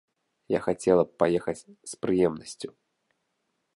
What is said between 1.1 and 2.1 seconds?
паехаць, з